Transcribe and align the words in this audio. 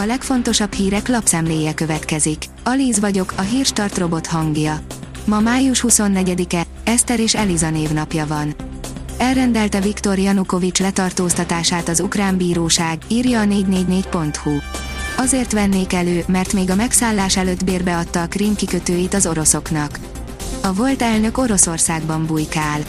A 0.00 0.04
legfontosabb 0.04 0.72
hírek 0.72 1.08
lapszemléje 1.08 1.74
következik. 1.74 2.44
Alíz 2.64 3.00
vagyok, 3.00 3.32
a 3.36 3.40
hírstart 3.40 3.98
robot 3.98 4.26
hangja. 4.26 4.80
Ma 5.24 5.40
május 5.40 5.84
24-e, 5.88 6.62
Eszter 6.84 7.20
és 7.20 7.34
Eliza 7.34 7.70
névnapja 7.70 8.26
van. 8.26 8.54
Elrendelte 9.16 9.80
Viktor 9.80 10.18
Janukovics 10.18 10.80
letartóztatását 10.80 11.88
az 11.88 12.00
ukrán 12.00 12.36
bíróság, 12.36 12.98
írja 13.08 13.40
a 13.40 13.44
444.hu. 13.44 14.50
Azért 15.16 15.52
vennék 15.52 15.92
elő, 15.92 16.24
mert 16.26 16.52
még 16.52 16.70
a 16.70 16.74
megszállás 16.74 17.36
előtt 17.36 17.64
bérbe 17.64 17.96
adta 17.96 18.22
a 18.22 18.26
Krím 18.26 18.54
kikötőit 18.54 19.14
az 19.14 19.26
oroszoknak. 19.26 19.98
A 20.62 20.72
volt 20.72 21.02
elnök 21.02 21.38
Oroszországban 21.38 22.26
bujkál. 22.26 22.80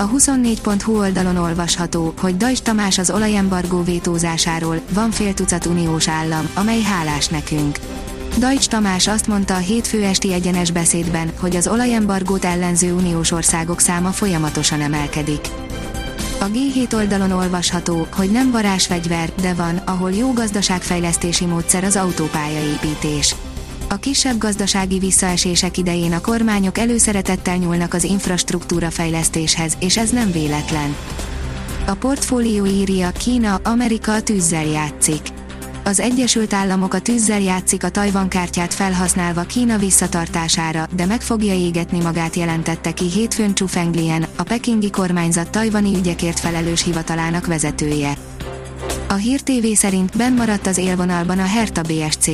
A 0.00 0.08
24.hu 0.08 0.98
oldalon 0.98 1.36
olvasható, 1.36 2.14
hogy 2.20 2.36
Dajs 2.36 2.60
Tamás 2.60 2.98
az 2.98 3.10
olajembargó 3.10 3.82
vétózásáról, 3.82 4.80
van 4.92 5.10
fél 5.10 5.34
tucat 5.34 5.66
uniós 5.66 6.08
állam, 6.08 6.50
amely 6.54 6.80
hálás 6.80 7.28
nekünk. 7.28 7.78
Dajcs 8.38 8.68
Tamás 8.68 9.08
azt 9.08 9.26
mondta 9.26 9.54
a 9.54 9.58
hétfő 9.58 10.02
esti 10.02 10.32
egyenes 10.32 10.70
beszédben, 10.70 11.32
hogy 11.40 11.56
az 11.56 11.68
olajembargót 11.68 12.44
ellenző 12.44 12.92
uniós 12.92 13.30
országok 13.30 13.80
száma 13.80 14.10
folyamatosan 14.10 14.80
emelkedik. 14.80 15.48
A 16.40 16.44
G7 16.44 16.94
oldalon 16.94 17.30
olvasható, 17.30 18.06
hogy 18.12 18.30
nem 18.30 18.50
varázsfegyver, 18.50 19.32
de 19.40 19.54
van, 19.54 19.76
ahol 19.76 20.12
jó 20.12 20.32
gazdaságfejlesztési 20.32 21.44
módszer 21.44 21.84
az 21.84 21.96
autópályaépítés. 21.96 23.34
A 23.92 23.96
kisebb 23.96 24.38
gazdasági 24.38 24.98
visszaesések 24.98 25.78
idején 25.78 26.12
a 26.12 26.20
kormányok 26.20 26.78
előszeretettel 26.78 27.56
nyúlnak 27.56 27.94
az 27.94 28.04
infrastruktúra 28.04 28.90
fejlesztéshez, 28.90 29.76
és 29.80 29.96
ez 29.96 30.10
nem 30.10 30.32
véletlen. 30.32 30.96
A 31.86 31.94
portfólió 31.94 32.66
írja, 32.66 33.10
Kína, 33.10 33.60
Amerika 33.62 34.12
a 34.12 34.22
tűzzel 34.22 34.64
játszik. 34.64 35.20
Az 35.84 36.00
Egyesült 36.00 36.52
Államok 36.52 36.94
a 36.94 37.00
tűzzel 37.00 37.40
játszik 37.40 37.84
a 37.84 37.88
Tajvan 37.88 38.28
kártyát 38.28 38.74
felhasználva 38.74 39.42
Kína 39.42 39.78
visszatartására, 39.78 40.86
de 40.96 41.06
meg 41.06 41.20
fogja 41.20 41.54
égetni 41.54 42.00
magát 42.00 42.36
jelentette 42.36 42.92
ki 42.92 43.04
hétfőn 43.04 43.54
Chu 43.54 43.66
Fenglien, 43.66 44.26
a 44.36 44.42
pekingi 44.42 44.90
kormányzat 44.90 45.50
tajvani 45.50 45.96
ügyekért 45.96 46.40
felelős 46.40 46.84
hivatalának 46.84 47.46
vezetője. 47.46 48.16
A 49.08 49.14
Hír 49.14 49.40
TV 49.40 49.66
szerint 49.74 50.16
benn 50.16 50.36
maradt 50.36 50.66
az 50.66 50.78
élvonalban 50.78 51.38
a 51.38 51.46
Hertha 51.46 51.82
BSC. 51.82 52.30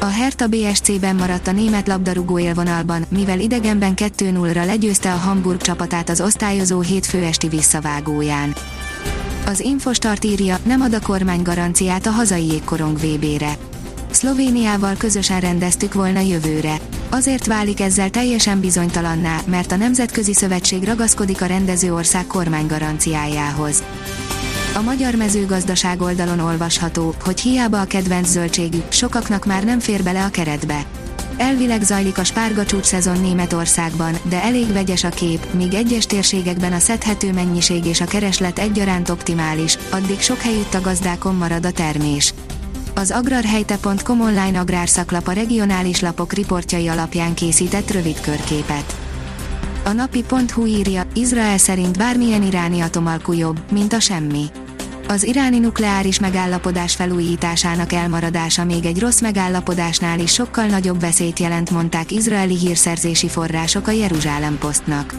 A 0.00 0.04
Hertha 0.06 0.46
BSC-ben 0.46 1.16
maradt 1.16 1.46
a 1.46 1.52
német 1.52 1.86
labdarúgó 1.86 2.38
élvonalban, 2.38 3.04
mivel 3.08 3.40
idegenben 3.40 3.92
2-0-ra 3.96 4.66
legyőzte 4.66 5.12
a 5.12 5.16
Hamburg 5.16 5.60
csapatát 5.60 6.08
az 6.08 6.20
osztályozó 6.20 6.80
hétfő 6.80 7.22
esti 7.22 7.48
visszavágóján. 7.48 8.54
Az 9.46 9.60
Infostart 9.60 10.24
írja, 10.24 10.58
nem 10.62 10.80
ad 10.80 10.94
a 10.94 11.00
kormány 11.00 11.42
garanciát 11.42 12.06
a 12.06 12.10
hazai 12.10 12.46
jégkorong 12.46 12.98
VB-re. 12.98 13.56
Szlovéniával 14.10 14.94
közösen 14.98 15.40
rendeztük 15.40 15.94
volna 15.94 16.20
jövőre. 16.20 16.76
Azért 17.10 17.46
válik 17.46 17.80
ezzel 17.80 18.10
teljesen 18.10 18.60
bizonytalanná, 18.60 19.40
mert 19.46 19.72
a 19.72 19.76
Nemzetközi 19.76 20.34
Szövetség 20.34 20.84
ragaszkodik 20.84 21.42
a 21.42 21.46
rendező 21.46 21.94
ország 21.94 22.26
kormány 22.26 22.66
garanciájához. 22.66 23.82
A 24.78 24.82
magyar 24.82 25.14
mezőgazdaság 25.14 26.00
oldalon 26.00 26.38
olvasható, 26.38 27.14
hogy 27.24 27.40
hiába 27.40 27.80
a 27.80 27.84
kedvenc 27.84 28.28
zöldségük, 28.28 28.92
sokaknak 28.92 29.46
már 29.46 29.64
nem 29.64 29.78
fér 29.78 30.02
bele 30.02 30.24
a 30.24 30.28
keretbe. 30.28 30.82
Elvileg 31.36 31.82
zajlik 31.82 32.18
a 32.18 32.24
spárga 32.24 32.64
csúcs 32.64 32.84
szezon 32.84 33.20
Németországban, 33.20 34.14
de 34.28 34.42
elég 34.42 34.72
vegyes 34.72 35.04
a 35.04 35.08
kép, 35.08 35.52
míg 35.52 35.74
egyes 35.74 36.06
térségekben 36.06 36.72
a 36.72 36.78
szedhető 36.78 37.32
mennyiség 37.32 37.84
és 37.84 38.00
a 38.00 38.04
kereslet 38.04 38.58
egyaránt 38.58 39.08
optimális, 39.08 39.78
addig 39.90 40.20
sok 40.20 40.40
helyütt 40.40 40.74
a 40.74 40.80
gazdákon 40.80 41.34
marad 41.34 41.66
a 41.66 41.72
termés. 41.72 42.34
Az 42.94 43.10
agrarhelyte.com 43.10 44.20
online 44.20 44.58
agrárszaklap 44.58 45.28
a 45.28 45.32
regionális 45.32 46.00
lapok 46.00 46.32
riportjai 46.32 46.88
alapján 46.88 47.34
készített 47.34 47.90
rövid 47.90 48.20
körképet. 48.20 48.96
A 49.84 49.92
napi.hu 49.92 50.66
írja, 50.66 51.02
Izrael 51.14 51.58
szerint 51.58 51.98
bármilyen 51.98 52.42
iráni 52.42 52.80
atomalkú 52.80 53.32
jobb, 53.32 53.60
mint 53.70 53.92
a 53.92 54.00
semmi 54.00 54.44
az 55.08 55.22
iráni 55.22 55.58
nukleáris 55.58 56.20
megállapodás 56.20 56.94
felújításának 56.94 57.92
elmaradása 57.92 58.64
még 58.64 58.84
egy 58.84 59.00
rossz 59.00 59.20
megállapodásnál 59.20 60.18
is 60.18 60.32
sokkal 60.32 60.66
nagyobb 60.66 61.00
veszélyt 61.00 61.38
jelent, 61.38 61.70
mondták 61.70 62.10
izraeli 62.10 62.56
hírszerzési 62.56 63.28
források 63.28 63.86
a 63.86 63.90
Jeruzsálem 63.90 64.58
Postnak. 64.58 65.14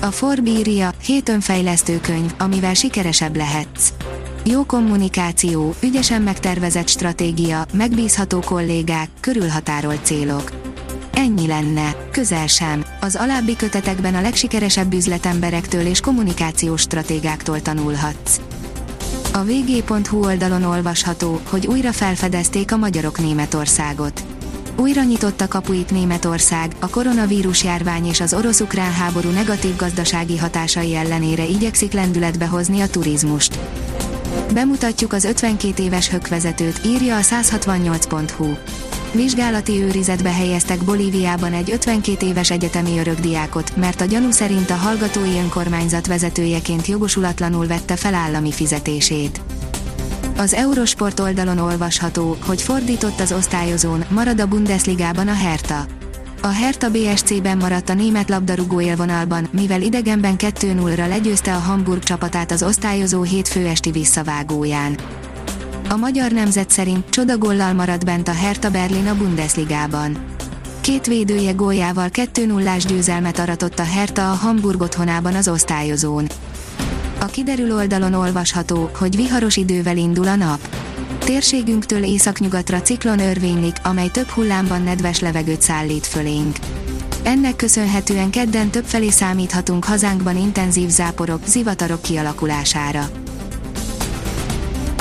A 0.00 0.10
Forbíria, 0.10 0.92
hét 1.02 1.28
önfejlesztő 1.28 2.00
könyv, 2.00 2.34
amivel 2.38 2.74
sikeresebb 2.74 3.36
lehetsz. 3.36 3.92
Jó 4.44 4.64
kommunikáció, 4.64 5.74
ügyesen 5.82 6.22
megtervezett 6.22 6.88
stratégia, 6.88 7.66
megbízható 7.72 8.40
kollégák, 8.40 9.08
körülhatárolt 9.20 10.04
célok. 10.04 10.50
Ennyi 11.14 11.46
lenne, 11.46 11.96
közel 12.10 12.46
sem. 12.46 12.84
Az 13.00 13.16
alábbi 13.16 13.56
kötetekben 13.56 14.14
a 14.14 14.20
legsikeresebb 14.20 14.92
üzletemberektől 14.92 15.86
és 15.86 16.00
kommunikációs 16.00 16.80
stratégáktól 16.80 17.62
tanulhatsz. 17.62 18.40
A 19.36 19.44
vg.hu 19.44 20.24
oldalon 20.24 20.62
olvasható, 20.62 21.40
hogy 21.48 21.66
újra 21.66 21.92
felfedezték 21.92 22.72
a 22.72 22.76
magyarok 22.76 23.18
Németországot. 23.18 24.24
Újra 24.76 25.02
nyitotta 25.02 25.48
kapuit 25.48 25.90
Németország, 25.90 26.72
a 26.78 26.88
koronavírus 26.88 27.64
járvány 27.64 28.06
és 28.06 28.20
az 28.20 28.34
orosz-ukrán 28.34 28.92
háború 28.92 29.30
negatív 29.30 29.76
gazdasági 29.76 30.38
hatásai 30.38 30.94
ellenére 30.94 31.44
igyekszik 31.44 31.92
lendületbe 31.92 32.46
hozni 32.46 32.80
a 32.80 32.88
turizmust. 32.88 33.58
Bemutatjuk 34.52 35.12
az 35.12 35.24
52 35.24 35.82
éves 35.82 36.08
hökvezetőt, 36.08 36.80
írja 36.86 37.16
a 37.16 37.20
168.hu. 37.20 38.46
Vizsgálati 39.14 39.82
őrizetbe 39.82 40.32
helyeztek 40.32 40.84
Bolíviában 40.84 41.52
egy 41.52 41.70
52 41.70 42.26
éves 42.26 42.50
egyetemi 42.50 42.98
örökdiákot, 42.98 43.76
mert 43.76 44.00
a 44.00 44.04
gyanú 44.04 44.30
szerint 44.30 44.70
a 44.70 44.74
hallgatói 44.74 45.38
önkormányzat 45.38 46.06
vezetőjeként 46.06 46.86
jogosulatlanul 46.86 47.66
vette 47.66 47.96
fel 47.96 48.14
állami 48.14 48.52
fizetését. 48.52 49.40
Az 50.36 50.54
Eurosport 50.54 51.20
oldalon 51.20 51.58
olvasható, 51.58 52.36
hogy 52.46 52.62
fordított 52.62 53.20
az 53.20 53.32
osztályozón, 53.32 54.04
marad 54.08 54.40
a 54.40 54.46
Bundesligában 54.46 55.28
a 55.28 55.34
Hertha. 55.34 55.84
A 56.42 56.48
Hertha 56.48 56.90
BSC-ben 56.90 57.56
maradt 57.56 57.88
a 57.88 57.94
német 57.94 58.28
labdarúgó 58.28 58.80
élvonalban, 58.80 59.48
mivel 59.52 59.82
idegenben 59.82 60.34
2-0-ra 60.38 61.08
legyőzte 61.08 61.54
a 61.54 61.58
Hamburg 61.58 62.02
csapatát 62.02 62.50
az 62.50 62.62
osztályozó 62.62 63.22
hétfő 63.22 63.66
esti 63.66 63.90
visszavágóján. 63.90 64.96
A 65.88 65.96
magyar 65.96 66.32
nemzet 66.32 66.70
szerint 66.70 67.10
csodagollal 67.10 67.72
marad 67.72 68.04
bent 68.04 68.28
a 68.28 68.32
Hertha 68.32 68.70
Berlin 68.70 69.06
a 69.06 69.16
Bundesligában. 69.16 70.24
Két 70.80 71.06
védője 71.06 71.52
góljával 71.52 72.08
2-0-ás 72.12 72.84
győzelmet 72.84 73.38
aratott 73.38 73.78
a 73.78 73.84
Hertha 73.84 74.30
a 74.30 74.34
Hamburg 74.34 74.80
otthonában 74.80 75.34
az 75.34 75.48
osztályozón. 75.48 76.26
A 77.20 77.24
kiderül 77.24 77.74
oldalon 77.74 78.14
olvasható, 78.14 78.90
hogy 78.98 79.16
viharos 79.16 79.56
idővel 79.56 79.96
indul 79.96 80.28
a 80.28 80.36
nap. 80.36 80.68
Térségünktől 81.18 82.02
északnyugatra 82.02 82.82
ciklon 82.82 83.18
örvénylik, 83.18 83.76
amely 83.82 84.08
több 84.08 84.28
hullámban 84.28 84.82
nedves 84.82 85.20
levegőt 85.20 85.62
szállít 85.62 86.06
fölénk. 86.06 86.56
Ennek 87.22 87.56
köszönhetően 87.56 88.30
kedden 88.30 88.70
többfelé 88.70 89.10
számíthatunk 89.10 89.84
hazánkban 89.84 90.36
intenzív 90.36 90.88
záporok, 90.88 91.40
zivatarok 91.46 92.02
kialakulására. 92.02 93.23